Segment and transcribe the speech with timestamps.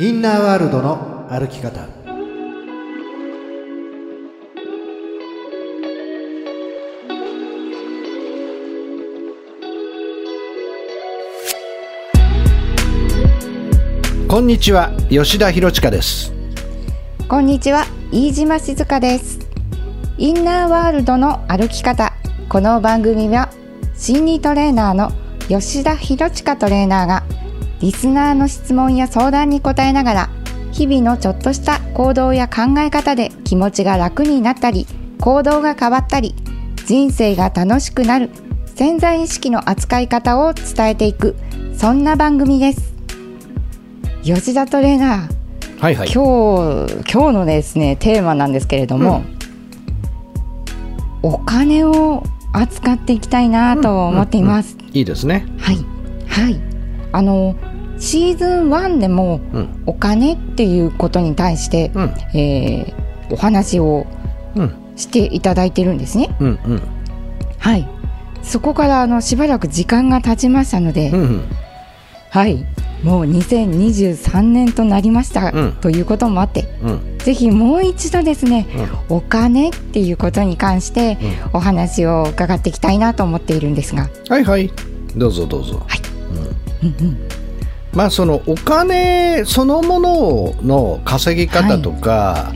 [0.00, 1.88] インナーワールドの歩き方。
[14.28, 16.32] こんにちは吉田博親です。
[17.28, 19.40] こんにちは飯島静香です。
[20.16, 22.12] インナーワールドの歩き方。
[22.48, 23.50] この番組は
[23.96, 25.10] 心理トレーナーの
[25.48, 27.24] 吉田博親トレーナーが
[27.80, 30.30] リスナーの質問や相談に答えながら
[30.72, 34.86] 日々のちょっとした行動や考え方で気持ちが楽になったり
[35.20, 36.34] 行動が変わったり
[36.86, 38.30] 人生が楽しくなる
[38.66, 41.36] 潜在意識の扱い方を伝えていく
[41.74, 42.94] そんな番組です。
[44.22, 46.08] 吉田トレーナー、はいはい。
[46.12, 49.22] 今日今日のですねテーマなんですけれども、
[51.22, 55.46] お金を扱っていきたいなと思っています、いいですね。
[55.58, 55.76] はい。
[56.26, 56.67] はい
[57.18, 57.56] あの
[57.98, 59.82] シーズン1でもうん。
[59.86, 62.14] お金っていうことに対して、うん。
[62.38, 64.06] えーお話を
[64.54, 64.72] うん。
[64.96, 66.34] していただいてるんですね。
[66.40, 66.82] うんうん。
[67.58, 67.88] はい。
[68.42, 71.44] そこからあのしばらく時間が経ちましたので、うんうん。
[72.30, 72.64] はい。
[73.02, 75.72] もう2023年となりました、うん。
[75.80, 77.18] ということもあってうん。
[77.18, 78.66] ぜひもう一度ですね、
[79.08, 81.18] お金っていうことに関して
[81.52, 84.70] お話を伺っていきたいなと思っているんですが、はいはい。
[85.16, 85.82] どうぞどうぞ。
[85.86, 86.07] はい
[86.82, 87.06] うんうん。
[87.06, 87.18] うん、
[87.92, 92.52] まあそのお金そのものの稼ぎ方とか、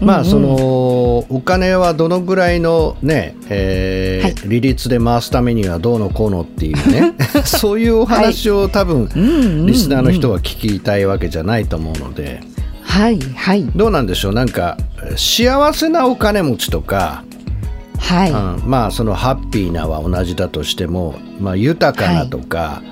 [0.00, 0.10] んうん。
[0.10, 4.34] あそのお金はどのぐらいのね、えーはい。
[4.48, 7.14] 利率で回すためにはどうのこうのっていうね
[7.44, 9.08] そういうお話を多分、
[9.66, 12.40] リスナーの人は聞きたいわけじゃないと思うので。
[12.82, 13.64] はいはい。
[13.74, 14.34] どうなんでしょう？
[14.34, 14.76] なんか
[15.16, 17.24] 幸せなお金持ちとか、
[17.98, 22.82] はい、うん、まあそのハッピーなは同じだとしても、まあ、豊かなとか、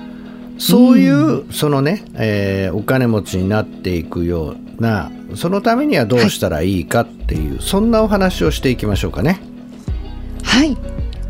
[0.57, 9.39] そういう、そのね、えーお金持ちになっていくようなそのためにはどうしたらいいかっていう、そんなお話をしていきましょうかね。
[10.43, 10.77] はい、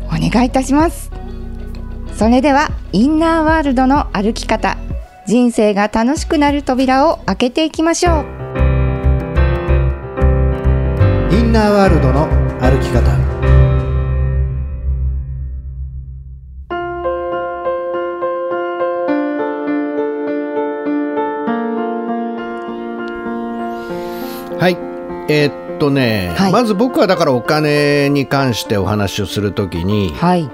[0.06, 1.10] お願いいたします。
[2.16, 4.76] それではインナーワールドの歩き方、
[5.26, 8.24] 人生が楽しくなる扉を開けていきましょう。
[11.32, 12.26] インナーワールドの
[12.60, 13.33] 歩き方
[24.58, 24.76] はい。
[25.28, 26.52] えーっとね、はい。
[26.52, 30.48] まず僕はだからお金に関してお話をするときに、はい、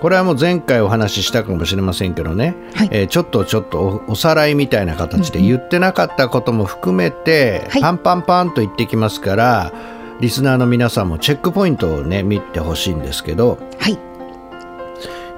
[0.00, 2.88] これはもう前回お話ししたかもしれませんけどね、はい。
[2.90, 7.82] えーちょっとちょっとおおさらいみたいな形で言ってなかったことも含めて、はい。
[7.82, 9.72] パンパンパンと言ってきますから
[10.20, 13.98] リスナーの皆さんもチェックポイントをね見てほしいんですけどはい、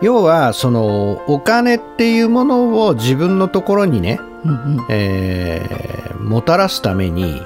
[0.02, 7.40] 要はそのお金っていうものを自分のところにね、うんうん、えーもたらすために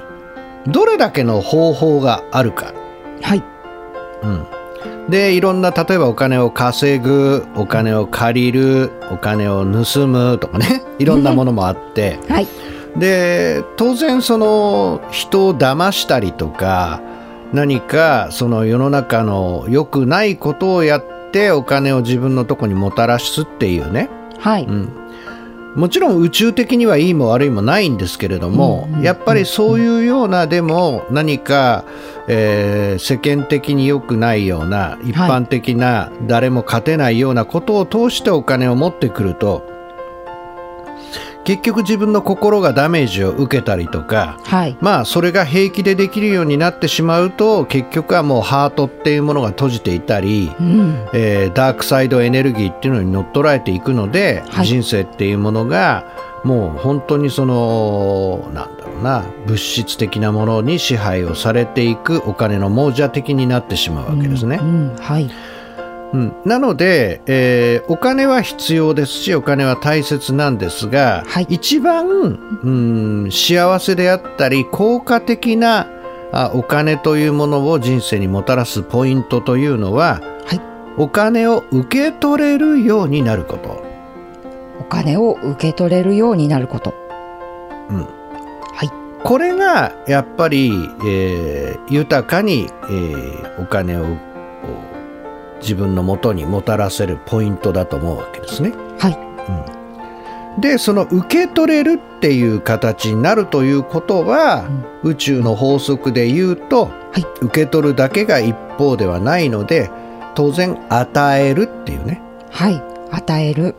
[0.67, 2.73] どれだけの方法があるか。
[3.21, 3.43] はい、
[4.23, 10.83] うん、でいろんな例えばお金を稼ぐお金を借りるお金を盗むとかね。
[10.99, 12.19] いろんなものもあって。
[12.29, 12.47] はい、
[12.97, 17.01] で当然その人を騙したりとか
[17.53, 24.89] 何かその世の中の良くないことをやってお金を自分のとこにもたらすっていうね、はい、うん、
[25.75, 31.85] もちろん宇宙的にはいいも悪いもないんですけれども、やっぱりそういうようなでも何か、
[32.27, 39.63] えー世間的に良くないような一般的な誰も勝てないようなことを通してお金を持ってくると
[41.43, 54.65] 結局自分の心がダメージを受けたりとかはい、まあそれが平気でできるようになってしまうと結局はもうハートっていうものが閉じていたり、うん、えーダークサイドエネルギーっていうのに乗っ取られていくので、はい。
[54.65, 56.05] 人生っていうものが
[56.43, 64.59] もう本当にそのなんだろうな物質的なものに支配をされていくお金の亡者的になってしまうわけですね。
[64.61, 65.29] うん、はい、
[66.13, 66.33] うん。
[66.45, 71.47] なので、えーお金は必要ですしお金は大切なんですが、はい。
[71.49, 72.69] 一番、う
[73.27, 75.87] ん、幸せであったり効果的な
[76.33, 80.61] あお金というものを人生にもたらすポイントというのは、はい。
[80.97, 83.81] お金を受け取れるようになること、
[84.79, 86.93] お金を受け取れるようになること。
[87.89, 87.97] うん。
[87.97, 88.89] はい、
[89.23, 90.71] これがやっぱり、
[91.05, 94.30] えー豊かに、えーお金をこう
[95.61, 98.71] 自分のもとにもたらせるポイントだと思うわけですね。
[98.99, 99.09] は
[100.57, 104.65] い、でその受け取れるっていう形になるということは、
[105.03, 107.25] 宇宙の法則で言うと、はい。
[107.41, 109.89] 受け取るだけが一方ではないので
[110.35, 112.81] 当然与えるっていうね、はい、
[113.11, 113.75] 与える。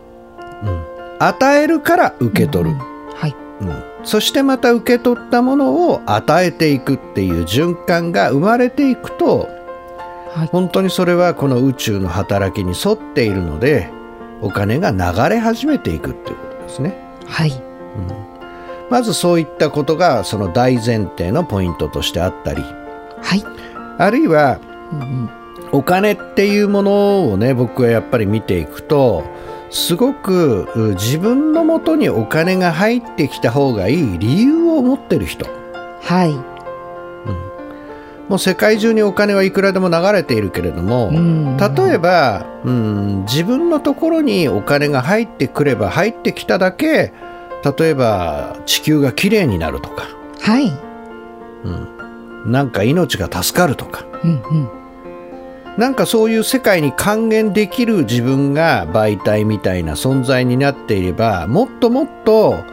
[1.19, 2.77] 与えるから受け取る、うん
[3.15, 9.47] はい、ううん、そしてまた受け取ったものを与えていくっていう循環が生まれていくと
[10.33, 10.47] はい。
[10.47, 13.89] 本当にそれはこの宇宙の働きに沿っているので
[14.41, 16.97] お金が流れ始めていくっていうことですね。
[17.27, 17.51] はい。
[18.89, 23.43] まずそういったことがその大前提のポイントとしてあったりはい。
[23.97, 24.59] あるいは
[24.91, 25.29] うんうん。
[25.71, 29.23] お金っていうものをね僕はやっぱり見ていくと
[29.71, 35.47] すごくう自分のもとにお金が入ってきた方がいい理由を持ってる人
[36.01, 36.52] はい。
[38.33, 41.55] もう世界中にお金はいくらでも流れているけれども、うん。
[41.55, 47.13] 例えば、うん、自分のところにお金が入ってくれば入ってきただけ
[47.77, 50.07] 例えば地球がきれいになるとか。
[50.39, 50.73] はい。
[52.49, 54.03] なんか命が助かるとか。
[54.23, 54.69] うんうん。
[55.77, 62.63] なんかそういう世界に還元できる自分が媒体みたいな存在になっていればもっともっと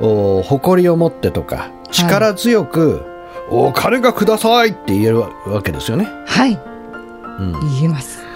[0.00, 3.07] お誇りを持ってとか力強く、
[3.50, 6.06] お金がくださいって言えるわけですよね。
[6.26, 6.58] はい。
[7.38, 8.28] うん言えます。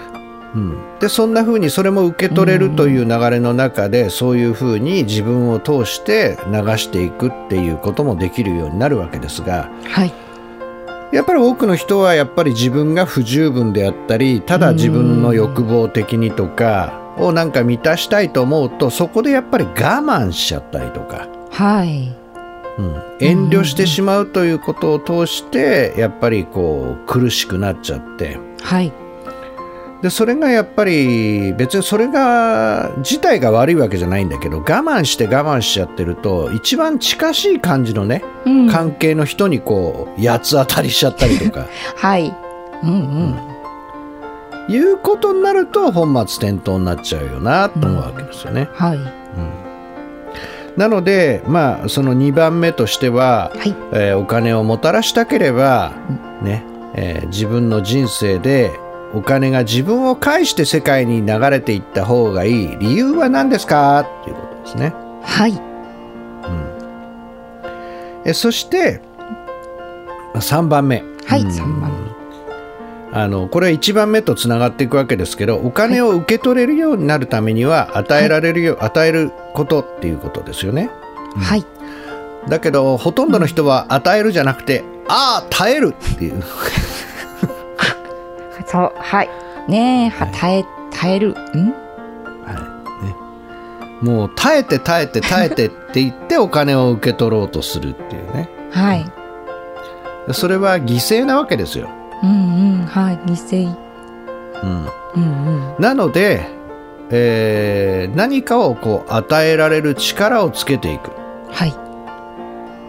[0.55, 10.13] うん、でそんな風にそれも受け取れるという流れの中で、そういう風に自分を通して流していくっていうこともできるようになるわけですがはい。
[11.11, 22.22] やっぱり多くの人はやっぱり自分が不十分であったりただ自分の欲望的にとかをなんか満たしたいと思うとそこでやっぱり我慢しちゃったりとか、はい。
[22.77, 28.37] うん、遠慮してしまうということを通してやっぱりこう苦しくなっちゃって。
[28.61, 28.91] はい。
[30.01, 38.69] でそれがやっぱり別にそれが自体が悪いわけじゃないんだけど我慢して我慢しちゃってると一番近しい感じのね、うん。
[38.69, 42.35] 関係の人にこう八つ当たりしちゃったりとか はい。
[42.83, 44.73] うんうん。
[44.73, 48.69] いうことになると本末転倒になっちゃうよなと思うわけですよね。
[48.73, 48.99] はい。
[50.77, 53.75] なのでまあその2番目としては、はい。
[53.93, 55.93] えーお金をもたらしたければ、
[56.41, 56.63] ね
[56.95, 58.71] えー自分の人生で
[59.13, 63.99] お金が自分を介して世界に流れていった方がいい理由は何ですか？
[63.99, 64.93] っていうことですね。
[65.23, 65.53] はい。
[68.25, 69.01] えそして
[70.35, 71.03] 3番目。
[71.27, 71.41] はい。
[71.41, 71.91] うん三番。
[73.15, 80.89] あのこれは1番目とつながっていくわけですけどお金を受け取れるようになるためには与えられるよ、与えることっていうことですよね。
[81.37, 81.65] はい。
[82.49, 86.41] だけどほとんどの人は与えるじゃなくてああ耐えるっていう
[88.65, 88.91] そう。
[88.97, 89.29] はい。
[89.69, 91.29] ねえ、は、耐え、耐える。
[91.29, 91.33] ん？
[91.33, 92.45] はい
[93.05, 93.15] ね、
[94.01, 99.05] もう耐えて耐えて耐えてって言ってお金を受け取ろうとするっていうねはい。
[100.33, 101.89] それは犠牲なわけですよ、
[102.23, 102.85] うんうん。
[102.85, 103.17] はい。
[103.19, 103.75] 犠牲。
[104.63, 105.81] うん、うんうん。
[105.81, 106.47] なので、
[107.09, 111.11] えー何かをこう与えられる力をつけていく、
[111.51, 111.73] はい。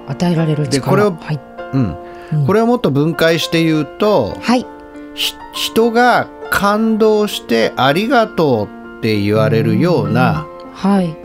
[0.08, 0.70] 与えられる力。
[0.70, 1.40] でこれをはい。
[1.72, 1.96] うん、
[2.32, 4.66] うんこれをもっと分解して言うとはい。
[5.14, 11.16] ひ人が感動してありがとうって言われるようなはい。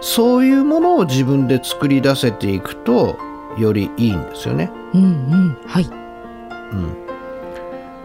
[0.00, 3.16] そういうものを自分で作り出せていくと
[3.58, 4.70] よりいいんですよね。
[4.94, 5.56] うんうん。
[5.66, 5.88] はい。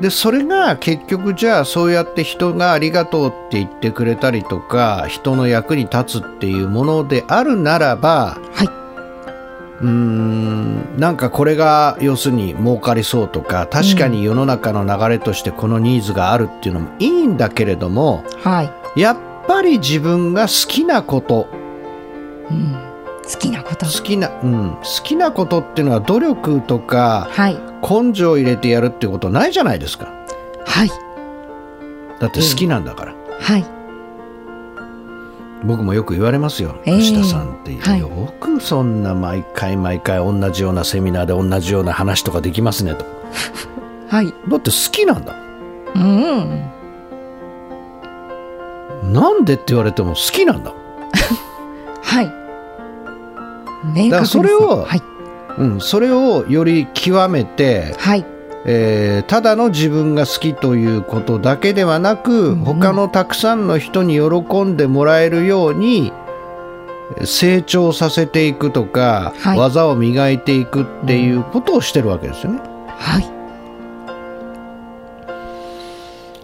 [0.02, 8.68] でそれが結局じゃあそうやって人がありがとうって言ってくれたりとか人の役に立つっていうものであるならばはい。
[9.80, 18.64] うーんなんかこれが要するに儲かりそうとか確かに世の中の流れとしてこのニーズがあるっていうのもいいんだけれどもは
[18.96, 19.00] い。
[19.00, 21.48] やっぱり自分が好きなこと
[22.50, 22.87] うん。
[23.32, 23.86] 好きなこと。
[23.86, 27.58] 好きな、うん、好きなことっていうのは努力とかはい。
[27.82, 30.08] 根性を入れてやるってことないじゃないですか
[30.66, 30.90] はい。
[32.20, 33.66] だって好きなんだから、はい。
[35.66, 38.08] 僕もよく言われますよ、ええ吉田さんって、はいよ
[38.40, 43.06] くそんな毎回毎回同じようなセミナーで同じような話とかできますねと
[44.10, 44.28] はい。
[44.28, 45.36] だって好きなんだ
[45.96, 46.72] うん。
[49.14, 50.74] なんでって言われても好きなんだ、
[52.02, 52.47] はい。
[54.10, 55.02] だからそれをはい。
[55.58, 58.26] うん、それをより極めて、はい。
[58.66, 66.12] えーただの自分が好きということだけではなく、うん他のたくさんの人に喜んでもらえるように
[67.24, 72.60] 成長させていくとか、はい技を磨いていくっていうことをしてるわけですよね。
[72.88, 73.37] はい。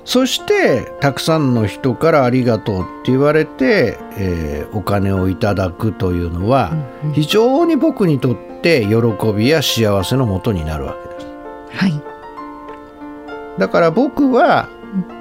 [0.05, 6.71] そしてたくさんの人からありがとうって言われて、えーお金をいただくというのは、
[7.03, 11.27] うんうん非常に僕にとって喜びや幸せのもとになるわけです。
[11.77, 13.59] はい。
[13.59, 14.67] だから僕は、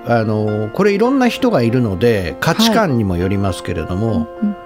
[0.06, 4.56] あのこれいろんな人がいるので価値観にもよりますけれども、うんうん、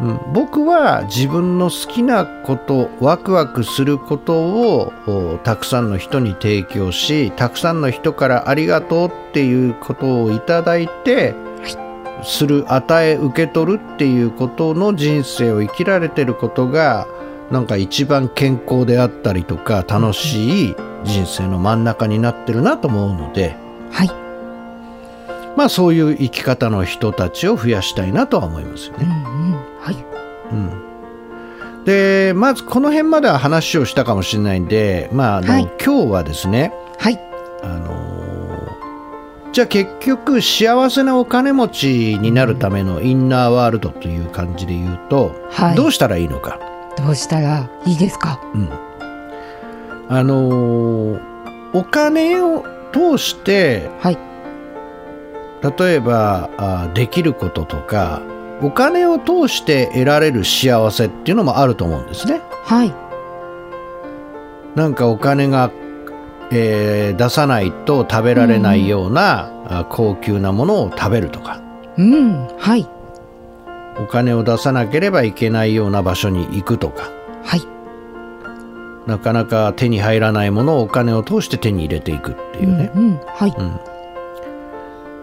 [0.00, 11.34] うん僕は自分の好きなことワクワクすることをたくさんの人に提供したくさんの人からありがとうっていうことをいただいて、
[12.24, 17.06] する与え受け取るっていうことの人生を生きられてることが
[17.50, 23.56] なんか一番健康であったりとか楽しい人生の真ん中になってるなと思うので、
[23.90, 24.23] はい。
[25.56, 29.06] まあそういう生き方の人たちを増やしたいなとは思いますよね。
[29.06, 29.52] うんうん。
[29.80, 29.96] はい。
[30.52, 30.54] う
[31.80, 37.18] ん、でまずこの辺までは話をしたかもしれないんで、まああのはい今日はですね、はい。
[37.62, 38.14] あのー
[39.52, 46.58] じゃあ結局幸せなお金持ちになるためのインナーワールドという感じで言うと、はいどうしたらいいのか、
[46.98, 48.40] どうしたらいいですか？
[48.52, 48.68] うん
[50.08, 51.20] あのー
[51.72, 54.18] お金を通してはい。
[55.78, 58.20] 例えばあできることとか
[58.62, 62.40] お金を通して得られる幸せっていうのもあると思うんですね。
[62.64, 62.94] はい。
[64.74, 65.70] なんかお金が、
[66.50, 71.60] えー出さないと食べられないような、あ高級なものを食べるとか
[71.96, 72.48] うん。
[72.58, 72.88] はい。
[74.00, 77.10] お金を出さなければいけないような場所に行くとか
[77.44, 77.62] はい。
[79.06, 82.90] なかなか手に入らないものをお金を通して手に入れていくっていうね。
[82.94, 83.20] うんうん。
[83.26, 83.54] はい。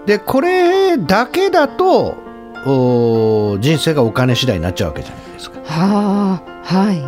[0.05, 2.17] でこれだけだと
[2.65, 5.59] お人生がお金次第になっちゃうわけじゃないですか。
[5.63, 6.75] はあ。
[6.75, 7.01] はい。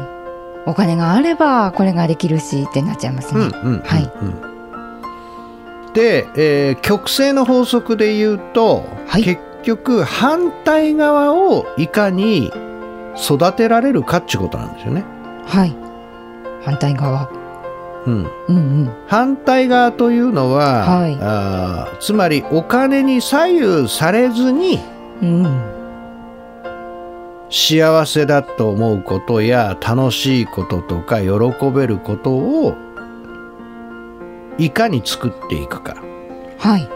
[0.65, 3.45] お金があればこれができるしってなっちゃいますね。
[5.93, 12.51] で、えー曲線の法則で言うと、はい結局反対側をいかに
[13.15, 15.05] 育てられるかっていうことなんですよね。
[15.45, 15.75] はい。
[16.65, 17.29] 反対側。
[18.05, 18.91] うん、うんうん。
[19.07, 24.79] 反対側というのは、はいあーつまりお金に左右されずに
[25.21, 25.73] うん。
[27.49, 31.29] 幸せだと思うことや楽しいこととか喜
[31.73, 32.75] べることを
[34.57, 35.95] いかに作っていくか。
[36.57, 36.89] はい。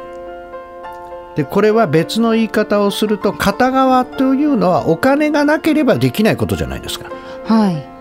[1.35, 7.11] でこれは別の言い方をすると片側というのはお金がなければできないことじゃないですか
[7.45, 7.96] はい。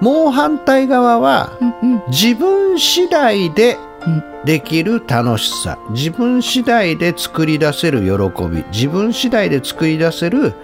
[0.00, 2.02] もう反対側はうんうん。
[2.08, 3.76] 自分次第で
[4.06, 4.22] うん。
[4.44, 5.78] できる楽しさ。
[5.90, 8.64] 自分次第で作り出せる喜び。
[8.72, 10.54] 自分次第で作り出せる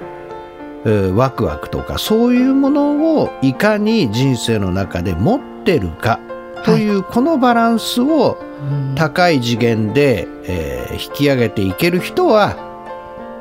[0.84, 6.20] えーワクワクとかそういうものをいかに人生の中で持ってるか
[6.64, 8.38] というこのバランスを
[8.70, 8.94] うん。
[8.94, 12.56] 高い次元で、えー引き上げていける人は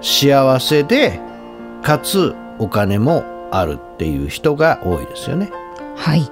[0.02, 1.20] 幸せで
[1.84, 5.52] かつお金もあるっていう人が多いですよね
[5.96, 6.30] はい。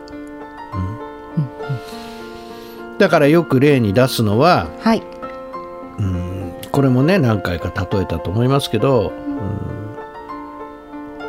[2.99, 5.03] だからよく例に出すのははい。
[5.97, 9.31] うんこれもね何回か例えたと思いますけど、うん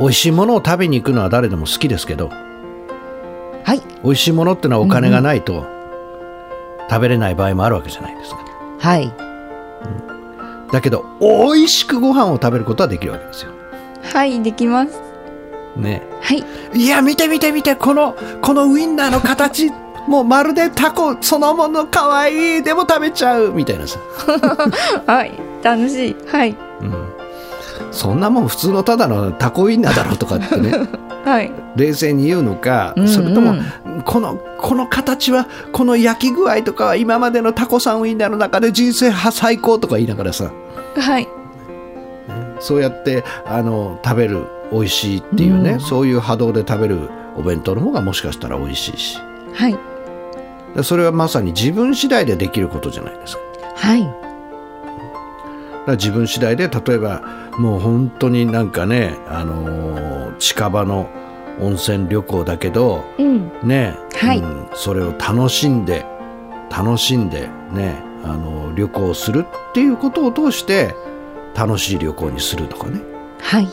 [0.01, 3.81] 美味しいものを食べに行くのは誰でも好きですけどはい。
[4.03, 5.65] 美味しいものってのはお金がないと
[6.91, 8.39] 食べれない場合もあるわけじゃないですか
[8.81, 9.13] はい。
[10.73, 13.53] だけど美味しくご飯を食べることはできるわけですよ
[14.03, 14.43] はい。
[14.43, 15.01] できます。
[15.77, 16.45] ねはい。
[16.75, 19.71] いや見て見て見てこのこのウインナーの形
[20.09, 23.99] もうまるでタコそのものかわいいでも食べちゃうみたいなさ、
[25.07, 25.33] はい。
[25.63, 26.17] 楽しい。
[26.27, 26.57] はい。
[26.81, 27.09] うん、
[27.93, 30.73] そんなもん普通のただのタコウインナーだろうとかってね
[31.25, 31.53] はい。
[31.77, 33.55] 冷静に言うのか、うんうんそれとも
[34.05, 40.51] このこの形はこの焼き具合とかは今までのタコさんウインナーの中で人生は最高とか言いながらさ
[40.97, 41.29] はい。
[42.59, 49.19] そうやってあの食べる美味しいっていうね、うんそういう波動で食べるお弁当の方がもしかしたら美味しいし
[49.55, 49.79] はい。
[50.75, 53.43] でそれはまさに自分次第でできることじゃないですか。
[53.77, 54.03] はい。
[54.03, 54.15] だか
[55.87, 57.23] ら自分次第で例えば
[57.59, 61.09] もう本当になんかね、あのー近場の
[61.61, 63.53] 温泉旅行だけどうん。
[63.63, 66.07] ね、はいうんそれを楽しんで
[66.71, 70.95] 楽しんでね、あの旅行するっていうことを通して
[71.55, 73.01] 楽しい旅行にするとかね
[73.41, 73.69] はい。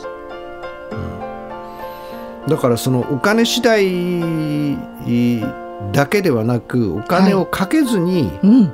[2.48, 4.76] だからそのお金次第
[5.92, 8.72] だけではなくお金をかけずに、うん。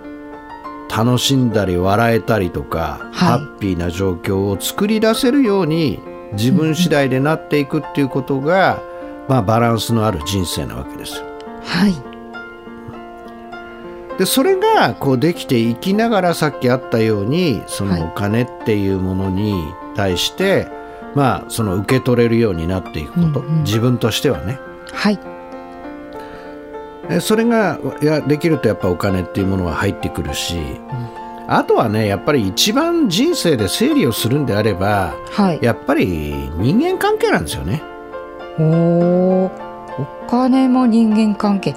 [0.88, 6.00] 楽しんだり笑えたりとか、はいハッピーな状況を作り出せるように
[6.32, 8.80] 自分次第でなっていくっていうことが、
[9.28, 11.25] まあ、バランスのある人生なわけですよ。
[11.64, 12.16] はい。
[14.18, 19.54] でそれがこうできていきながらさっきあったようにそはいのお金っていうものに
[19.94, 20.68] 対して、
[21.16, 24.61] まあその受け取れるようになっていくこと、うんうん自分としてはね
[24.92, 25.18] はい。
[27.08, 30.58] えそれがいやできるとやっぱお金っていうものは入ってくるし、
[31.49, 35.58] あとはねやっぱり一番人生で整理をするんであればはい。
[35.62, 36.06] やっぱり
[36.58, 37.82] 人間関係なんですよね。
[38.58, 39.50] おお、お
[40.28, 41.75] 金も人間関係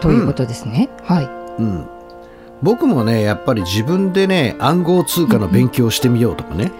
[0.00, 0.88] ということですね。
[1.04, 1.24] はい。
[1.58, 1.86] うん、
[2.62, 6.72] 僕もねやっぱり自分でね暗号通貨の勉強をしてみようとかね、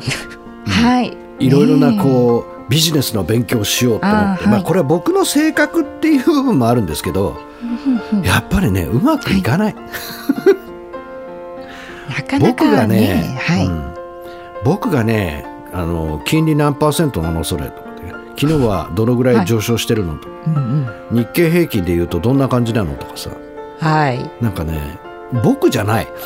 [0.66, 1.16] はい。
[1.38, 7.38] いろいろなねこうビジネスの勉強をしようと思って、まあこれは僕の性格っていう部分もあるんですけど
[8.24, 9.82] えやっぱりねうまくいかない、な
[12.22, 13.66] かな僕がかねね、はい。
[13.66, 13.94] うん。
[14.64, 17.86] 僕がねあの金利何パーセントなのそれとか
[18.38, 20.56] 昨日はどのぐらい上昇してるのと、うん
[21.10, 21.18] うん。
[21.18, 23.30] 日経平均でいうとどんな感じなのとかさ。
[23.80, 24.30] はい。
[24.42, 24.98] なんかね
[25.42, 26.08] 僕じゃない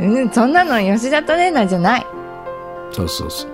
[0.00, 2.06] うん、そんなの吉田トレーナーじゃない。
[2.92, 3.50] そうそうそう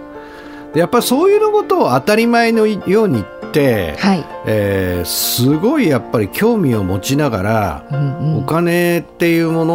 [0.75, 4.25] でやっぱりそういうのことを当たり前のように言って、はい。
[4.47, 8.39] えーすごいやっぱり興味を持ちながら、うんうん。
[8.39, 9.75] お金っていうもの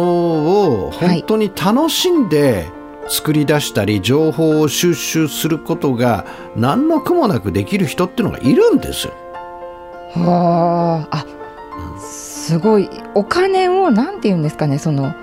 [0.86, 2.66] を本当に楽しんで
[3.08, 9.14] 作り出したり、情報を収集することが何の苦もなくできる人っていうのがいるんですよ。
[10.14, 15.14] はあ、あ、すごいお金をなんて言うんですかね、その。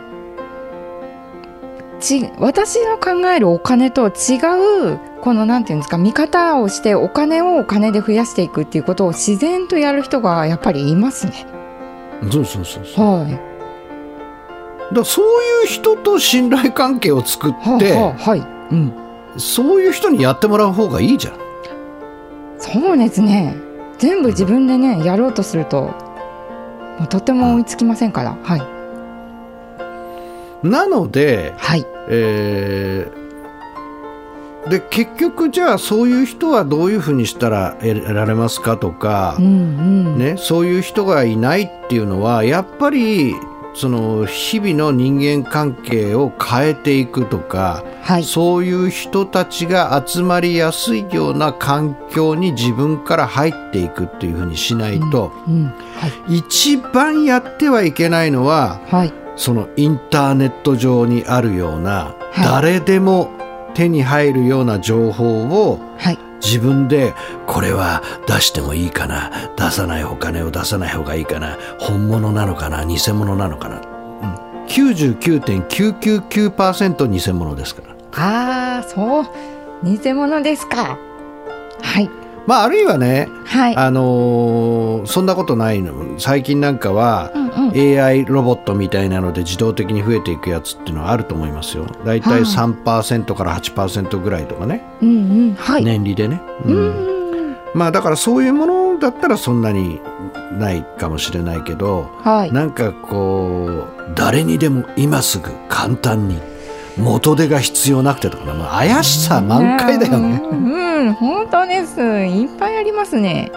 [2.00, 4.38] ち私の考えるお金と違
[4.94, 11.46] うこのなんていうんですか見方をしてお金をお金で増やしていくっていうことを自然とやる人がやっぱりいますね。
[12.32, 13.06] そうそうそうそう。
[13.06, 14.96] はい。
[14.96, 18.40] だそういう人と信頼関係を作って、はあはい。
[18.40, 18.94] うん。
[19.38, 21.34] そういう人にやってもらう方がいいじゃん。
[22.60, 23.56] そうですね。
[23.98, 25.82] 全部自分でねやろうとすると
[27.00, 28.38] もうとても追いつきませんから。
[28.44, 28.77] はい。
[30.70, 31.86] なので、はい。
[32.10, 33.28] えー
[34.70, 40.18] で結局じゃあそういう人はどういうふうにしたら得られますかとかうん、うん。
[40.18, 43.36] ね、そういう人がいないっていうのはやっぱり
[43.78, 48.24] その日々の人間関係を変えていくとか、はい。
[48.24, 55.66] そういう人たちが集まりやすいような環境に自分から入っていくっていうふうにしないと、うん。
[55.66, 56.38] はい。
[56.38, 59.14] 一番やってはいけないのははい。
[59.38, 63.32] そのインターネット上にあるような、はい誰でも
[63.74, 66.20] 手に入るような情報をはい。
[66.44, 67.16] 自分で
[67.48, 73.84] これは出してもいいかな出さないお金を出さない方がいいかな本物なのかな偽物なのかな、うん、
[74.68, 79.26] 99.999%偽物ですからああ、そう。
[79.84, 80.98] 偽物ですか。
[81.82, 82.10] はい。
[82.48, 83.76] まああるいはね、はい。
[83.76, 88.02] あのーそんなことないの最近なんかはうんうん。
[88.04, 95.14] AI ロボットみたいなので自動的に増えていくやつっていうのはあると思いますよだいたいはい3%から8%ぐらいとかねうんう
[95.52, 95.54] ん。
[95.56, 95.84] はい。
[95.86, 97.58] 年利でね、ううんん。
[97.74, 100.00] まあだからそういうものだったらそんなに
[100.54, 102.52] ないかもしれないけどはい。
[102.52, 106.40] なんかこう誰にでも今すぐ簡単に
[106.98, 110.42] 元手が必要なくてとか、まあ、怪しさ満開だよね。
[110.44, 112.02] うん、うん、本当です。
[112.02, 113.52] いっぱいありますね。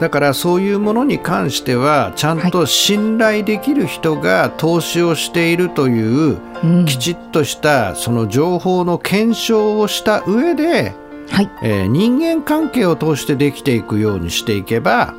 [0.00, 6.38] だからそういうものに関してはちゃんと信頼できる人が投資をしているという。
[6.86, 10.94] きちっとしたその情報の検証をした上で、
[11.30, 11.50] はい。
[11.62, 15.14] えー人間関係を通してできていくようにしていけば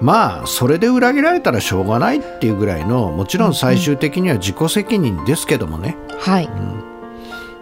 [0.00, 6.48] まあそれで裏切られたらしょうがないっていうぐらいのもちろん最終的には自己責任ですけどもね、はい。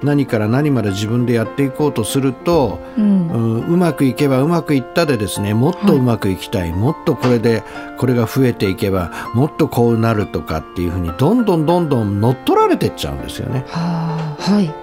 [0.02, 3.38] 何から何まで自分でやっていこうとすると、うんう。
[3.38, 7.62] ん、うまくいけばうまくいったでですねもっとうまくいきたい、もっとこれで
[7.96, 13.64] これが増えていけばもっとこうなるとかっていうふうにどんどんどんどん乗っ取られてっちゃうんですよね。
[13.68, 14.42] はあ。
[14.42, 14.74] はい。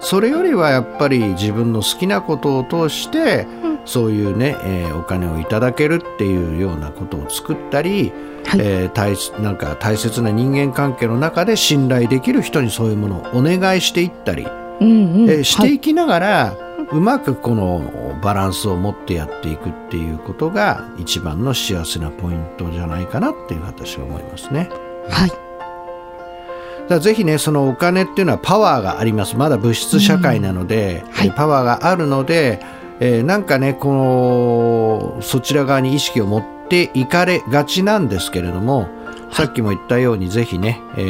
[0.00, 8.12] それよりはやっぱり自分の好きなことを通して、うんそういうね、えーお金をいただけるっていうようなことを作ったり、
[8.44, 14.46] はいえー大なんか大切な人間関係の中で信頼できる人にそういうものをお願いしていったり、
[14.80, 15.30] うんうん。
[15.30, 16.56] えーしてはいいきながら、
[16.92, 24.68] うまくこのバランスを持ってやっていくっていうことが一番の幸せなポイントじゃないかなっていう私は思いますね。
[25.08, 25.32] はい。
[26.88, 32.60] だぜひねそのお金っていうのはパワーがありますまだ物質社会なので、はいえーパワーがあるので、
[33.04, 33.92] えーなんかねこ
[35.16, 38.88] のそちら側に意識を持っていかれがちなんですけれども、
[39.32, 41.00] さっきも言ったようにぜひね、え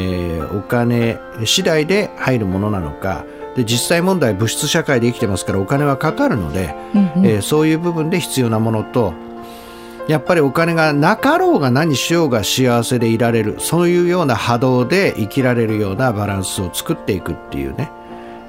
[0.41, 3.25] ーお金次第で入るものなのか
[3.55, 7.25] で実際問題物質社会で生きてますからお金はかかるので、うんうん。
[7.27, 9.13] えーそういう部分で必要なものと
[10.07, 17.89] やっぱりお金がなかろうが何しようが幸せでいられるそういうような波動で生きられるようなバランスを作っていくっていうね、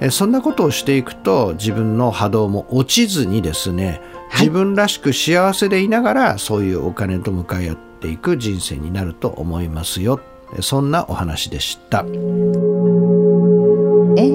[0.05, 4.47] えーそんなことをしていくと自分の波動も落ちずにですねはい。
[4.47, 10.21] 自分らしく幸せでいながらそういうお金と向かい合ってていく人生になると思いますよ。
[10.61, 12.01] そんなお話でした。
[12.01, 12.07] エン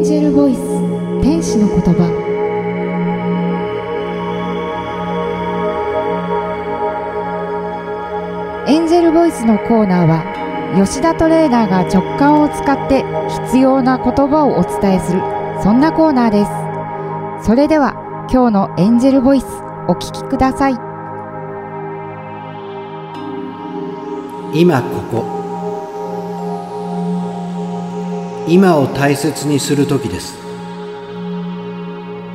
[0.03, 0.59] ジェルボイス
[1.21, 2.01] 天使の言葉。
[8.67, 10.23] エンジェルボイスのコーナーは
[10.75, 13.05] 吉田トレーナーが直感を使って
[13.45, 17.45] 必要な言葉をお伝えするそんなコーナーです。
[17.45, 17.93] それでは
[18.31, 19.45] 今日のエンジェルボイス
[19.89, 20.75] お聞きください。
[24.53, 25.25] 今ここ。
[28.47, 30.39] 今を大切にする時です。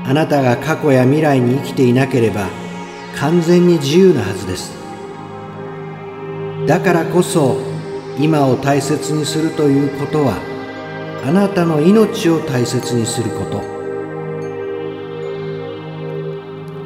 [0.04, 2.48] あなたが過去や未来に生きていなければ
[3.16, 4.74] 完全に自由なはずです。
[6.66, 7.56] だからこそ
[8.18, 10.53] 今を大切にするということは
[11.26, 13.62] あなたの命を大切にすること。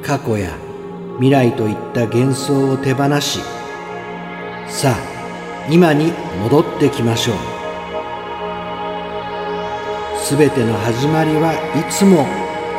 [0.06, 0.56] 過去や
[1.16, 3.40] 未来といった幻想を手放し
[4.68, 6.12] さあ今に
[6.44, 7.36] 戻ってきましょう。
[10.18, 12.24] すべての始まりはいつも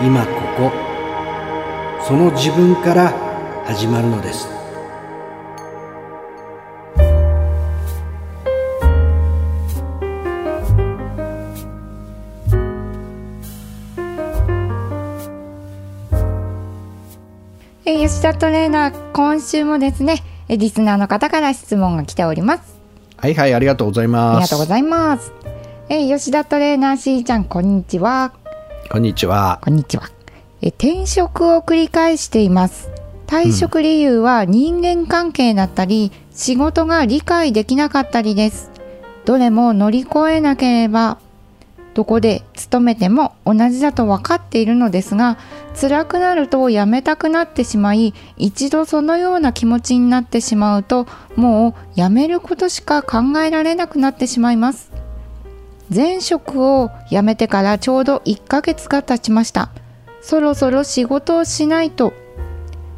[0.01, 0.71] 今ここ。
[2.07, 3.13] その自分から
[3.65, 4.58] 始まるのです。
[17.97, 22.79] 吉田トレーナー今週もですねリスナーの方から質問が来ております。
[23.17, 24.37] はいはいありがとうございます。
[24.37, 25.31] ありがとうございます。
[25.89, 28.33] え吉田トレーナーしーちゃんこんにちは。
[28.91, 29.59] こんにちは。
[29.63, 30.09] こんにちは。
[30.61, 32.89] え転職を繰り返しています。
[33.27, 38.71] 退職理由は人間関係だったり、うん、仕事が理解できなかったりです。
[39.25, 41.19] どれも乗り越えなければ
[41.99, 45.37] どこで勤めても同じだと分かっているのですが
[45.77, 54.93] 辛くなるとやめたくなってしまい一度そのような気持ちになってしまうともうやめることしか考えられなくなってしまいます。
[55.93, 59.69] 前職を辞めてからちょうど1ヶ月が経ちました。
[60.21, 62.13] そろそろ仕事をしないと。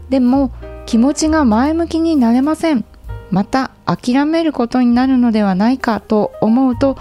[0.09, 0.51] でも
[0.85, 2.85] 気持ちが前向きになれません。
[3.31, 6.99] また諦めることになるのではないかと思うと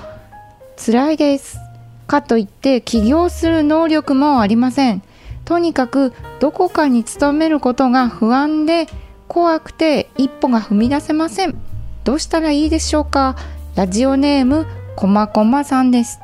[0.83, 1.60] 辛いです。
[2.11, 5.01] かといって起業する能力もありません。
[5.44, 8.88] とにかくどこかに勤めることが不安で
[9.29, 11.57] 怖くて一歩が踏み出せません。
[12.03, 13.37] どうしたらいいでしょうか？
[13.77, 16.18] ラジオネームこまこまさんです。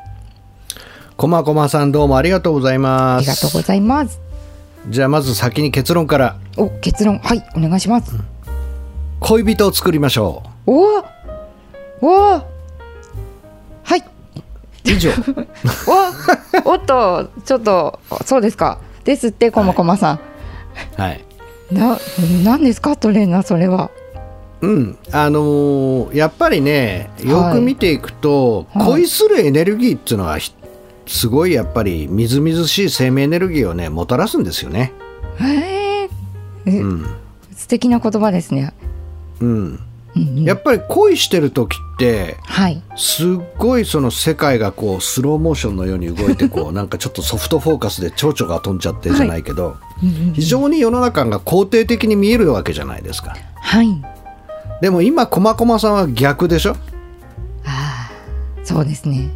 [1.15, 3.19] こまこまさんどうもありがとうございます。
[3.19, 4.19] ありがとうございます。
[4.89, 6.35] じゃあまず先に結論から。
[6.57, 7.19] お結論。
[7.19, 8.13] はいお願いします、
[9.21, 10.71] 恋人を作りましょう。
[10.71, 11.03] お
[12.01, 12.56] おはい
[14.93, 15.11] 以上。
[16.65, 18.79] おおっとちょっとそうですか。
[19.03, 20.19] ですってこまこまさん。
[20.97, 21.23] はい。
[21.71, 21.97] な
[22.43, 23.91] 何ですかトレーナーそれは。
[24.61, 24.97] うん。
[25.11, 30.37] あのー、やっぱりねよく見ていくと、はい、恋するエネルギーっていうのは
[31.05, 34.93] すごいやっぱりみずみずしい生命エネルギーをねもたらすんですよね。
[35.39, 36.09] へえ、
[36.65, 37.05] うん、
[37.55, 38.73] 素敵な言葉ですね。
[39.41, 39.86] うん
[40.43, 43.27] やっぱり恋してる時って、はい、すっ
[43.57, 53.35] ごいその世界がこうスローモーションのように動いてこう なんかちょっとソフトフォーカスで蝶々が飛んじゃってじゃないけど、はい、非常に世の中が肯定的に見えるわけじゃないですか。
[53.55, 54.01] はい、
[54.81, 56.75] でも今駒駒さんは逆でしょ？
[57.65, 58.11] ああ
[58.63, 59.29] そうですね。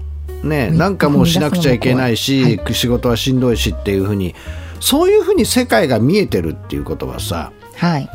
[0.43, 4.35] ねなんかもうしなくちゃいけないし、はい、仕事はしんどいしっていうふうに
[4.79, 8.09] そういうふうに世界が見えてるっていうことはさ、はい、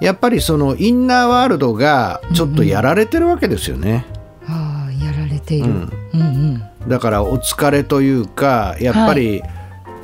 [0.00, 4.06] やっぱりそのインナーワールドがちょっとやられてるわけですよね。
[4.48, 5.92] うんうん、ああやられている、うん。
[6.14, 9.50] うんうん、だからお疲れというかやっぱり、はい、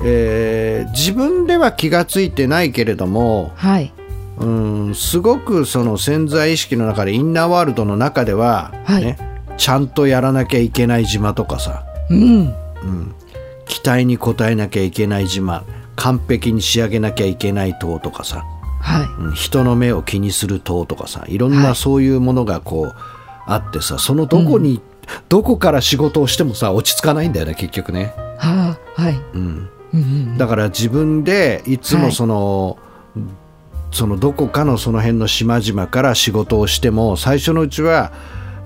[0.05, 3.93] えー、自分では気が付いてないけれども、はい、
[4.39, 9.19] うんすごくその潜在意識の中でインナーワールドの中では、はい、ね、
[9.57, 13.15] ちゃんとやらなきゃいけない島とかさ、うん、うん、
[13.65, 15.65] 期待に応えなきゃいけない島。
[15.97, 18.45] 完璧に仕上げなきゃいけない塔とかさ、
[18.87, 22.94] はい、人の目を気にする塔とかさいろんなそういうものがこう、
[23.46, 24.83] あってさそのどこに、うん、
[25.29, 28.14] どこから仕事をしてもさ落ち着かないんだよね結局ね。
[28.38, 29.68] はあ、はい、うん。
[29.92, 32.79] うん、だから自分でいつもその、
[33.16, 33.25] はい、
[33.90, 38.12] そのどこかのその辺の島々から仕事をしても最初のうちは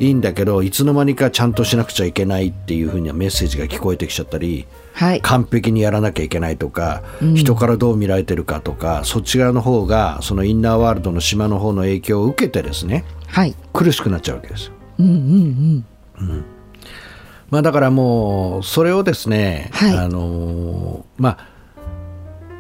[0.00, 14.66] いいんだけどいつの間にかちゃんとしなくちゃいけないっていうふうにメッセージが聞こえてきちゃったり、はい、完璧にやらなきゃいけないとか、うん、人からどう見られてるかとかそっち側の方がそのインナーワールドの島の方の影響を受けてですね、はい、苦しくなっちゃうわけです。
[14.66, 14.72] よ。
[14.98, 15.14] うんうん
[16.18, 16.29] うん。
[16.29, 16.44] うん。
[17.50, 21.48] まあ、だからもうそれをですね、はい、あのまあ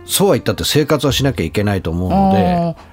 [0.04, 2.32] そうは言ったって生活はしなきゃいけないと思うの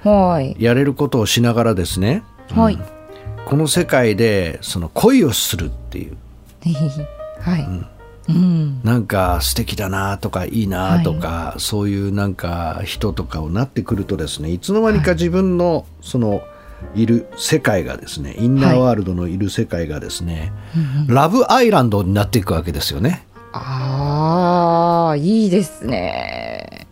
[0.03, 2.77] で、はい、やれることをしながらですね、はい、
[3.45, 6.17] この世界でその恋をするっていう。
[7.41, 7.85] はい、うん
[8.83, 16.41] なんか素敵だなとかいいなとか、そういうなんか人とかをなってくるとですねいつの間にか自分のその
[16.95, 20.51] いる世界がですねインナーワールドのいる世界がですね、
[21.07, 23.25] ラブアイランドになっていくわけですよね。
[23.53, 26.87] ああいいですね。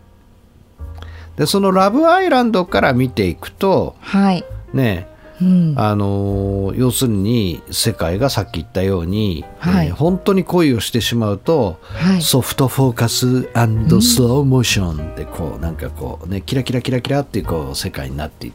[1.36, 5.06] でそのラブアイランドから見ていくとはい、ね
[5.40, 9.88] うん、あの要するに世界がさっき言ったように、はい。
[9.88, 12.22] えー本当に恋をしてしまうと、はい。
[12.22, 18.52] ソフトフォーカススローモーションでこうなんかこうねキラキラキラキラっていうこう世界になってい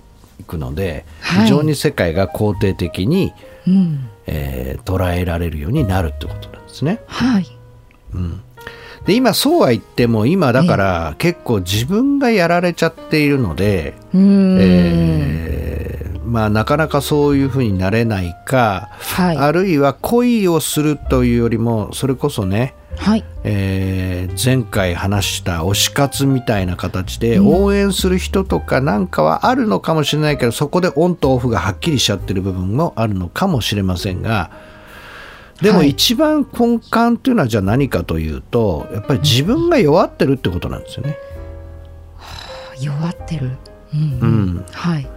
[0.48, 1.44] くので、はい。
[1.46, 3.34] 非常に世界が肯定的に、
[3.68, 4.10] うん。
[4.28, 7.02] えー捉えられるようになるってことなんですね。
[7.08, 7.48] はい。
[9.06, 15.71] で今そうは言っても今だから結構自分がやられちゃっているので、えー
[16.24, 19.38] まあ、なかなかそういうふうになれないか、はい。
[19.38, 23.24] あるいは恋をするというよりもそれこそね、はい。
[23.44, 24.12] えー
[24.44, 34.52] 前回話した推し活みたいな形で応援する人とかなんかはあるのかもしれないけど、そこでオンとオフがはっきりしちゃってる部分もあるのかもしれませんが
[35.62, 35.90] でもはい。
[35.90, 41.18] 一番根幹というのはじゃあ何かというとやっぱり自分が弱ってるってことなんですよね。
[42.80, 43.52] 弱ってる。
[43.94, 44.66] うん、うん。
[44.72, 45.08] はい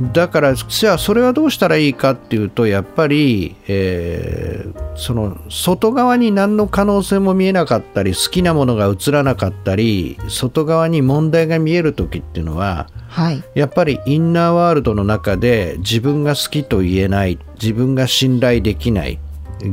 [0.00, 19.18] だからじゃあそれはどうしたらいいかっていうとやっぱり、えーその外側に何の可能性も見えなかったり好きなものが映らなかったり外側に問題が見える時っていうのははいやっぱりインナーワールドの中で自分が好きと言えない自分が信頼できない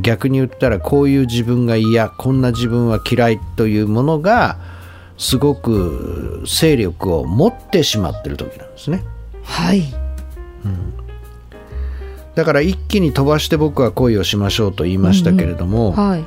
[0.00, 4.58] 逆に言ったらこういう自分が嫌こんな自分は嫌いというものが
[5.18, 9.04] すごく勢力を持ってしまってる時なんですね。
[9.44, 9.99] はい
[12.34, 16.26] だから一気に飛ばして僕は恋をしましょうと言いましたけれども、はい。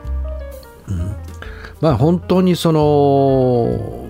[1.81, 4.07] まあ本当にその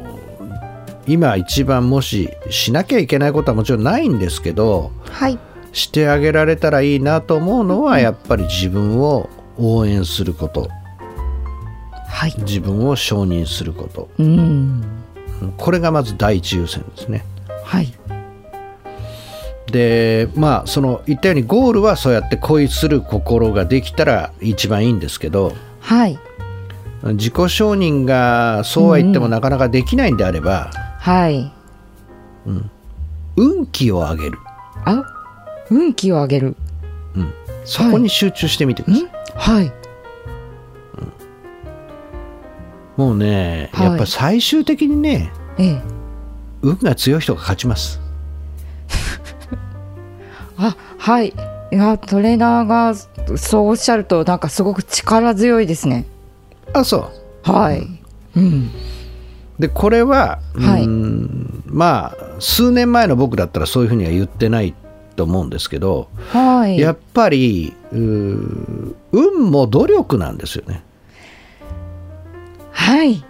[1.08, 5.40] 今一番もししなきゃいけないことはもちろんないんですけどはい。
[5.72, 10.70] してあげられたらいいなと思うのはやっぱり自分を応援すること。
[12.08, 12.34] はい。
[12.40, 14.10] 自分を承認すること。
[14.20, 14.84] うん。
[15.58, 17.26] これがまず第一優先ですね。
[17.64, 17.94] はい
[19.68, 26.20] でまあその言ったようにゴールはそうやって恋する心ができたら一番いいんですけどはい。
[27.04, 31.52] 自己承認がそうは言ってもなかなかできないんであれば、はい。
[33.36, 34.38] 運気を上げる、
[34.86, 35.04] あ
[35.70, 36.56] 運気を上げる。
[37.16, 37.34] うん、
[37.66, 39.10] そこに集中してみてください、ん？
[39.36, 39.74] はい。
[42.96, 43.88] もうね、はい。
[43.88, 45.82] やっぱり最終的にねええ。
[46.62, 48.00] 運が強い人が勝ちます
[51.04, 51.34] はい。
[51.72, 52.96] いやトレーナーが
[53.38, 56.06] そうおっしゃるとなんかすごく力強いですね。
[56.72, 57.12] あそ
[57.46, 57.52] う。
[57.52, 57.86] はい。
[58.38, 58.72] うん。
[59.60, 60.88] でこれは、はい。
[61.68, 64.74] まあ数年前の僕だったらそういうふうには言ってない
[65.18, 66.80] と思うんですけど、はい。
[66.80, 68.96] やっぱり運
[69.52, 70.86] も努力なんですよね。
[72.72, 73.26] はい。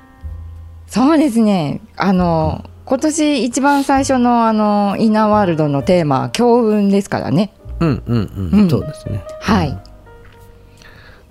[0.86, 1.82] そうですね。
[1.98, 7.52] あの今年一番最初のあのインナーワールドのテーマは強運ですからね
[7.84, 8.69] うんうんうん、うん。
[8.69, 9.24] そうですね。
[9.41, 9.78] はい。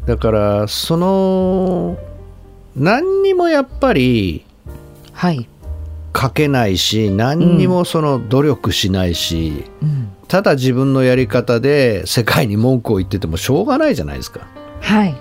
[0.07, 1.99] だからその
[2.77, 4.45] 何にもやっぱり
[5.13, 5.49] はい、
[6.17, 14.41] 書けないし何にもその努力しないし、うん、ただ自分のやり方で世界に文句を言っててもしょうがないじゃないですか。
[14.81, 15.15] はい。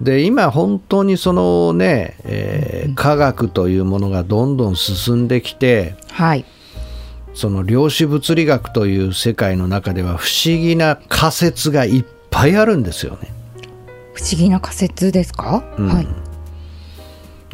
[0.00, 6.44] で今本当にそのね、えー科学というものがどんどん進んできてはい
[7.40, 13.32] その量子物理学という世界の中では不思議な仮説がいっぱいあるんですよね。
[14.12, 15.88] 不思議な仮説ですか、うん。
[15.88, 16.08] はい。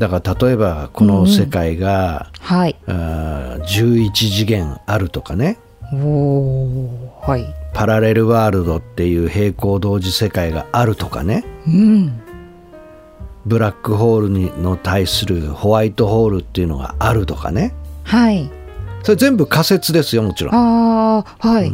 [0.00, 2.74] だから例えばこの世界が、はい。
[2.88, 5.56] あー11次元あるとかね。
[5.92, 7.46] おおはい。
[7.72, 11.44] パラレルワールドっていう平行同時世界があるとかね。
[11.64, 12.20] うん。
[13.44, 17.72] ブラックホールにの対するホワイトホールっていうのがあるとかね。
[18.02, 18.50] はい
[19.06, 20.52] それ全部仮説ですよもちろん。
[20.52, 21.72] ああはい、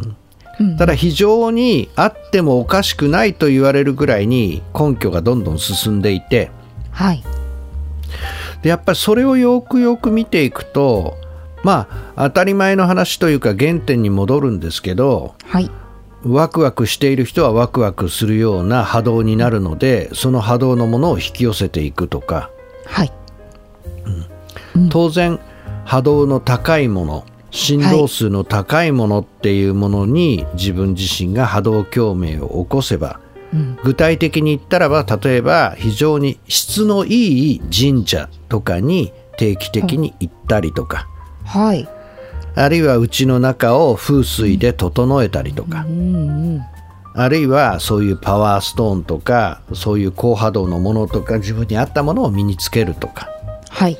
[0.59, 0.77] うん。
[0.77, 6.51] ただ非常にあってもおかしくないと言われるぐらいに根拠がどんどん進んでいて。
[6.91, 7.23] はい。
[8.61, 11.17] でやっぱりそれをよくよく見ていくと
[11.63, 15.71] まあ当たり前の話というか原点に戻るんですけどはい。
[16.23, 22.51] ワクワクしている人はワクワクするような波動になるのでその波動のものを引き寄せていくとか。
[22.85, 23.11] はい。
[24.91, 25.39] 当然
[25.85, 33.19] 波動の高いもの振動数の高いものっていうものに自分自身が波動共鳴を起こせば、
[33.53, 33.77] うん。
[33.83, 41.07] 具体的に言ったらば例えば非常に質のいい神社とかに定期的に行ったりとか、
[41.45, 41.87] はい。
[42.55, 45.85] あるいは家の中を風水で整えたりとか、
[47.15, 53.29] あるいはそういうパワーストーンとかそういう高波動のものとか自分に合ったものを身につけるとか
[53.69, 53.97] はい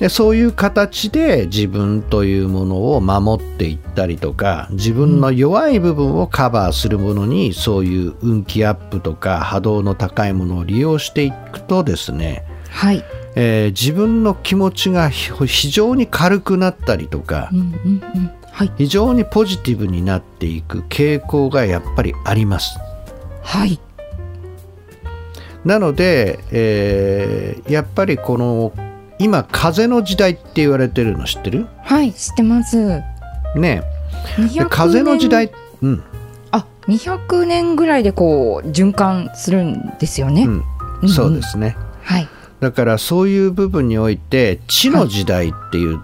[0.00, 13.04] でそういう形で自分というものを守っていったりとか自分の弱い部分をカバーするものにそういう運気アップとか波動の高いものを利用していくとですね、はい。
[13.36, 18.30] えー自分の気持ちがひ非常に軽くなったりとかうんうんうん。
[18.50, 18.72] はい。
[18.78, 22.78] 非常にポジティブになっていく傾向がやっぱりあります。
[23.42, 23.78] はい。
[25.64, 28.72] なので、えーやっぱりこの
[29.20, 31.66] 今風の時代って言われてるの知ってる？
[31.84, 33.02] はい知ってます。
[33.54, 33.82] ね
[34.36, 36.02] で200風の時代年うん。
[36.50, 40.64] あ200年ぐらいでこう循環するんですよね、うん。
[41.02, 41.76] うんそうですね。
[42.02, 42.28] はい。
[42.60, 46.00] だからそういう部分において地の時代っていう、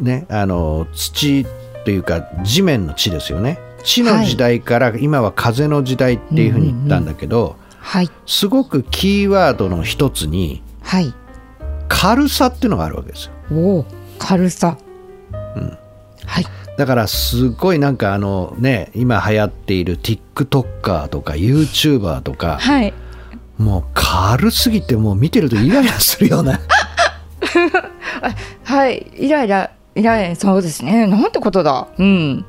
[0.00, 1.44] ねあの土
[1.84, 3.58] というか地面の地ですよね。
[3.84, 8.10] 地の時代から今は風の時代っていうふうに言ったんだけど、はい。
[8.26, 11.12] すごくキーワードの一つにはい
[11.88, 13.32] 軽さっていうのがあるわけですよ。
[13.52, 13.86] おお
[14.18, 14.78] 軽さ、
[15.32, 15.78] うん。
[16.26, 16.44] はい。
[16.76, 22.94] だからすごいなんかあのね今流行っている TikToker とか YouTuber とかはい。
[23.58, 26.60] もう軽すぎてもう見てるとイライラするような。
[28.62, 29.10] はい。
[29.16, 31.06] イライライライラそうですね。
[31.06, 31.88] なんてことだ。
[31.98, 32.44] うん。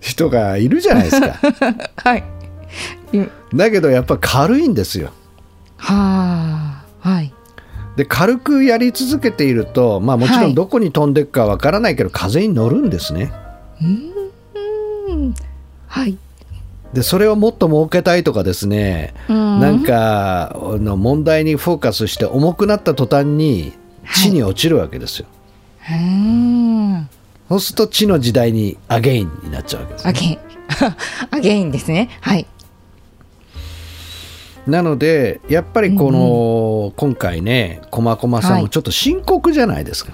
[0.00, 1.36] 人がいるじゃないですか。
[2.02, 2.24] はい。
[3.54, 5.10] だけどやっぱ軽いんですよ。
[5.76, 7.08] はあ。
[7.08, 7.32] はい
[8.00, 10.52] で軽くやり続けているとまあもちろはい。
[10.52, 13.30] んどこに飛んでいくかわからないけど風に乗るんですね。
[13.82, 15.34] うん。
[15.86, 16.16] はい。
[16.94, 19.60] でそれをもっと儲けたいとかですねうん。
[19.60, 23.74] なんかあの問題にフォーカスして重くなった途端に
[24.14, 25.26] 地に落ちるわけですよ、
[25.90, 25.96] うー。
[27.02, 27.08] ん
[27.50, 30.38] そうすると地の時代にアゲインになっちゃうわけですアゲイン。
[31.36, 32.08] アゲインですね。
[32.22, 32.46] はい
[34.66, 38.62] なのでやっぱりこの、今回ね駒駒さんはい。
[38.62, 40.12] もちょっと深刻じゃないですか、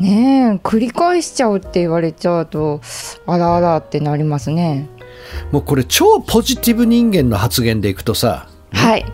[0.00, 2.80] ねえ繰り返しちゃうって言われちゃうと
[3.26, 4.88] あらあらってなりますね。
[5.50, 9.06] もうこれ超ポジティブ人間の発言でいくとさはい。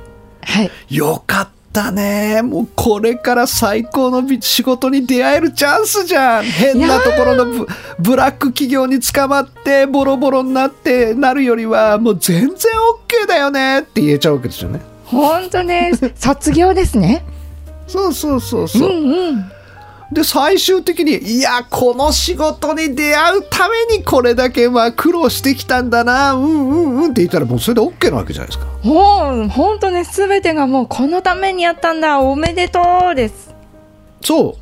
[0.43, 0.71] はい。
[0.89, 2.43] よかったね。
[2.43, 6.45] もうこれから最高のび仕事に出会えるチャンスじゃん。
[6.45, 7.67] 変なところのブ
[8.01, 13.81] ブラック企業に捕まってボロボロになってなるよりはもう全然 OK だよね。
[13.81, 14.81] って言えちゃうわけですよね。
[15.05, 15.93] 本当ね。
[16.17, 17.25] 卒業ですね。
[17.87, 18.69] そうそうそうう。
[18.69, 19.53] そう、んうん
[20.13, 28.67] で最終的にいやこの仕事に出会うためにこれだけまあ苦労してきたんだなうんうんうんって言ったらもうそれで OK なわけじゃないですか。
[28.83, 32.21] ほう本当ね全てがもうこのためにやったんだ。
[32.21, 32.81] おめでと
[33.13, 33.55] うです。
[34.23, 34.57] そ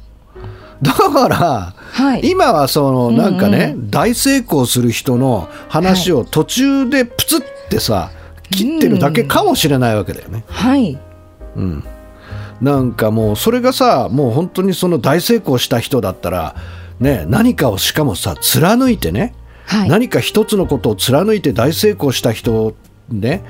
[0.83, 0.85] う。
[0.85, 2.23] だからはい。
[2.29, 8.11] 今はそのなんかね、うん大成功する人の話を途中でプツってさ、
[8.51, 10.45] 切ってるだけかもしれないわけだよね。
[10.49, 10.99] はい。
[11.57, 11.85] うん、
[12.61, 16.57] なんかもうそれがさもう本当にその大成功した人だったら、
[17.01, 19.35] ね、何かをしかもさ貫いてね、
[19.67, 19.89] はい。
[19.89, 22.75] 何か一つのことを貫いて大成功した人
[23.11, 23.45] ね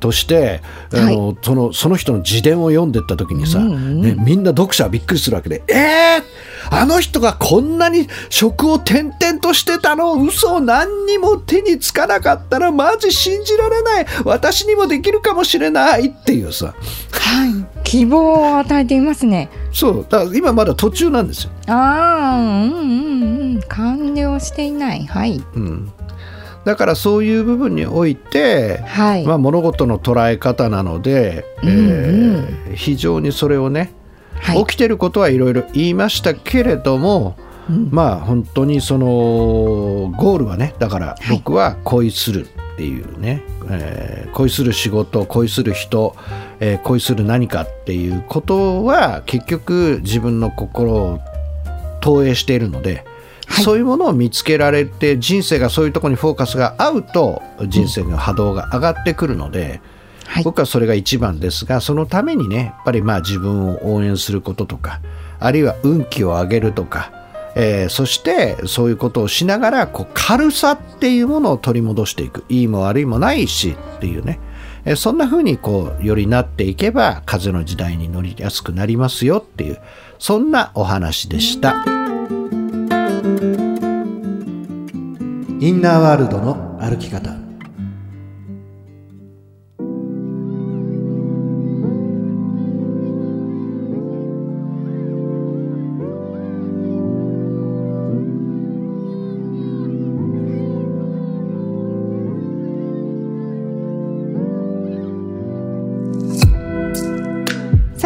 [0.00, 0.60] として
[0.92, 6.22] あの、そのその人の自伝を読んでった時にさ、うんうんね、みんな読者はびっくりするわけで「えー、
[6.70, 14.06] あの人がこんなに職を転々としてたの嘘何にも手につかなかったらマジ信じられない。
[14.24, 16.74] 私にもできるかもしれない」っていうさ。
[17.10, 17.82] はい。
[17.84, 19.48] 希望を与えていますね。
[19.72, 20.06] そう。
[20.08, 21.50] だから今まだ途中なんですよ。
[21.66, 23.60] ああうんうんうん。
[23.68, 25.06] 完了していない。
[25.06, 25.42] はい。
[25.54, 25.92] うん。
[26.64, 31.76] だからそういう部分において、はい、まあ、物事の捉え方なので、うんうん。
[31.76, 33.92] えー非常にそれをね、
[34.42, 34.66] はい。
[34.66, 37.36] 起きてることはいろいろ言いましたけれども、
[37.70, 37.88] うん。
[37.90, 41.36] まあ本当にそのゴールはねだからはい。
[41.36, 46.16] 僕は恋するっていうね、えー恋する仕事恋する人、
[46.58, 51.20] えー恋する何かっていうことは結局自分の心を
[52.00, 53.04] 投影しているので、
[53.46, 53.64] はい。
[53.64, 59.80] そういうものを見つけられて人生がそういうところにフォーカスが合うと人生の波動が上がってくるので、
[60.32, 60.44] はい。
[60.44, 65.02] 僕はそれが一番ですがそのためにねやっぱりまあ自分を応援することとか
[65.38, 67.12] あるいは運気を上げるとか、
[67.54, 72.46] えーそしてそういうことをしながらこう軽さっていうものを取り戻していく。
[72.48, 74.40] いいも悪いもないしっていうね、
[74.86, 79.78] えーそんな風にこうよりなっていけば風の時代に乗りやすくなりますよっていう
[80.18, 81.84] そんなお話でした。
[85.60, 87.41] インナーワールドの歩き方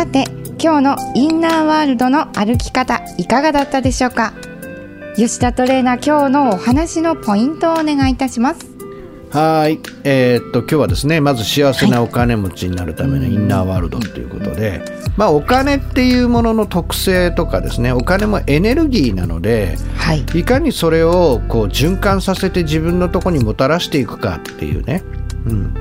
[0.06, 0.24] さて
[0.62, 4.34] 今日のインナーワールドの歩き方いかがだったでしょうか？
[5.16, 8.70] 吉田トレーナー今日のお話のポイントをお願いいたします。
[9.30, 14.80] はい、えーっと今日はですねまず幸せなお金持ちになるためのインナーワールドということで、
[15.16, 20.20] まあ、お金っていうものの特性とかですねお金もエネルギーなのではい。
[20.38, 25.02] いかにそれをこう循環させて自分のところにもたらしていくかっていうね、
[25.46, 25.74] うん、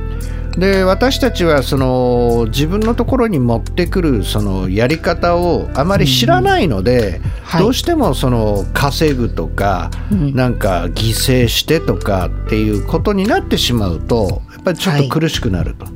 [0.57, 7.63] で私たちはその自分のところに持ってくるそのやり方をあまり知らないので、はい。
[7.63, 10.33] どうしてもその稼ぐとか、うん。
[10.33, 15.87] なんか犠牲してとかっていうことになってしまうとやっぱりちょっと苦しくなると。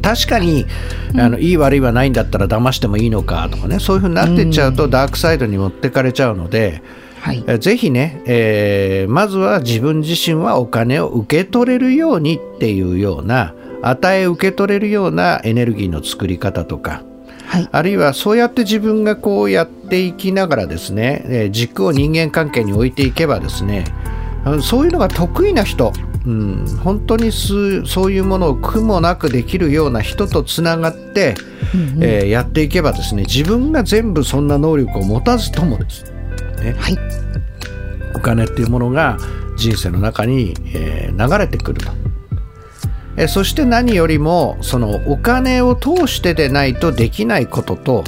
[0.00, 0.64] 確かに、
[1.16, 6.82] あのいい悪いはないんだったら騙してもいいのかとかねそういうふうになってっちゃうとダークサイドに持ってかれちゃうので、
[7.20, 7.44] はい。
[7.46, 17.02] えぜひね、えーまずは自分自身はお金を受け取れるようにっていうような与え受け取れるようなエネルギーの作り方とか
[17.46, 17.68] はい。
[17.70, 23.84] あるいはそうやって自分がこうやっていきながらですね、えー軸を人間関係に置いていけばですね
[24.62, 25.92] そういうのが得意な人、
[26.26, 31.34] うん、本当にすそういうものを苦もなくできるような人とつながって、
[32.00, 36.17] えーやっていけばですね自分が全部そんな能力を持たずともです
[36.60, 36.74] ね。
[36.78, 36.98] はい。
[38.14, 39.18] お金っていうものが
[39.56, 41.90] 人生の中に、えー流れてくると。
[43.16, 48.04] えーそして何よりもそのお金を通してでないとできないことと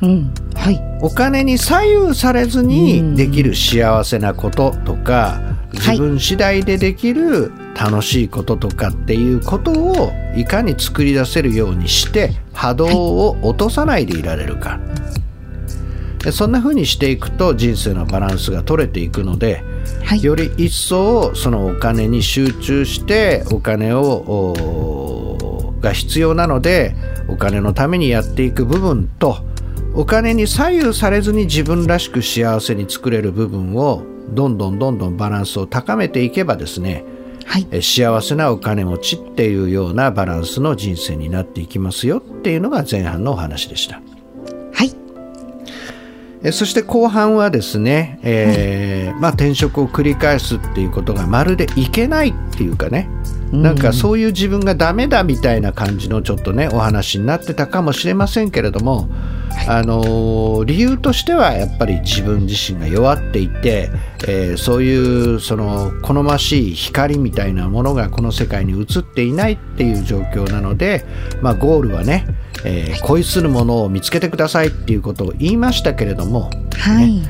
[0.00, 0.34] うん。
[0.54, 0.80] はい。
[1.00, 5.40] お金に左右されずにできる幸せなこととか
[5.72, 15.23] 自分次第でできる楽しいこととかっていうことをいかに作り出せるようにして波動を落とさないでいられるか、で
[16.32, 19.62] そんな風にしていくと人生のバランスが取れていくので
[20.04, 26.96] はいより一層そのお金に集中してお金をおが必要なので
[27.28, 29.38] お金のためにやっていく部分と
[29.94, 37.04] お金に左右されずに自分らしく幸せに作れる部分をどんどんどんどんバランスを高めていけばですね
[37.44, 44.13] はいえ幸せなお金持ちっていうようなバランスの人生になっていきますよっていうのが前半のお話でした。
[46.44, 53.08] はいえそして後半はですね、えーまあ、転職を繰り返すっていうことがまるでいけないっていうかね、
[53.62, 59.08] なんかそういう自分がダメだみたいな感じのちょっとねお話になってたかもしれませんけれども、
[59.68, 63.90] あのー理由としてはやっぱり自分自身が弱っていて、
[64.26, 71.04] えーそういうその好ましい光みたいなものがこの世界に映っていないっていう状況なので、
[71.42, 72.26] まあ、ゴールはね、
[72.64, 77.22] えー恋するものを見つけてくださいっていうことを言いましたけれども、はい。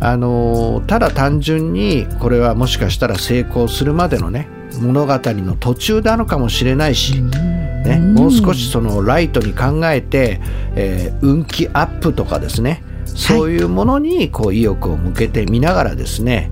[0.00, 4.48] あのーただ単純にこれはもしかしたら成功するまでのね
[4.80, 10.40] 物語の途中なのかもしれないし、ね、もう少しそのライトに考えて、
[10.74, 16.48] えー運気アップとかですねそういうものにこう意欲を向けてみながらですね、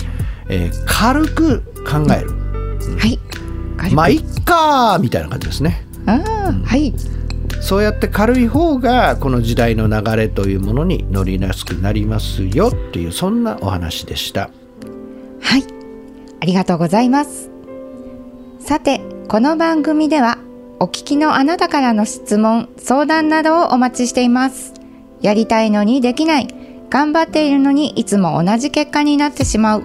[0.48, 2.30] えー軽く考える、
[2.98, 3.18] はい。
[3.94, 5.86] まあいっかーみたいな感じですね。
[6.06, 6.92] あーはい。
[7.60, 14.50] そうやって軽い方がこの時代の流れというものに乗りやすくなりますよっていうそんなお話でした。
[15.40, 15.64] はい、
[16.40, 17.57] ありがとうございます。
[18.68, 20.36] さて、この番組では
[20.78, 24.74] お聞きのあなたからの質問、相談などをお待ちしています。
[25.22, 26.48] やりたいのにできない、
[26.90, 29.84] 頑張っているのにいつも同じ結果になってしまう、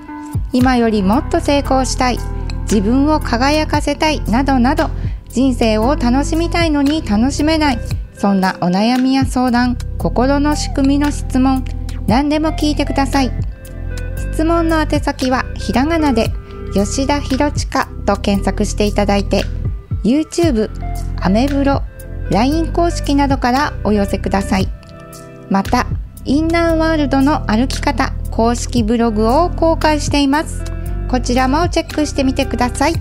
[0.52, 2.20] 今よりもっと成功したい、
[2.64, 4.20] 自分を輝かせたい。
[4.26, 4.90] などなど、
[5.30, 7.80] 人生を楽しみたいのに楽しめない、
[8.18, 11.64] そんなお悩みや相談、心の仕組みの質問、
[12.06, 13.32] 何でも聞いてください。
[14.34, 16.34] 質問の宛先はひらがなで
[16.74, 19.44] 吉田ひろちかと検索していただいて
[20.04, 20.70] YouTube、
[21.22, 21.84] アメブロ、
[22.32, 24.68] LINE 公式などからお寄せください。
[25.50, 25.86] また
[26.26, 30.64] インナーワールドの歩き方公式ブログを公開しています。
[31.08, 32.94] こちらもチェックしてみてください。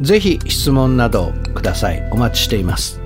[0.00, 2.08] ぜひ質問などください。
[2.12, 3.00] お待ちしています。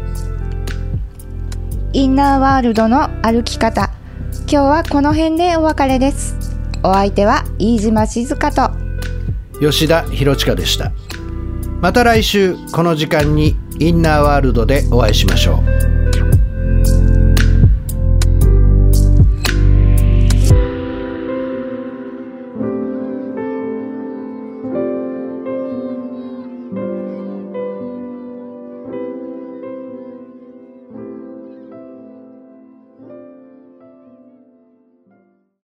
[1.94, 3.90] インナーワールドの歩き方。
[4.46, 6.36] 今日はこの辺でお別れです。
[6.82, 8.83] お相手は飯島静香と
[9.70, 10.92] 吉田博親でした。
[11.80, 15.62] また来週この時間にインナーワールドでお会いしましょ
[16.20, 16.23] う。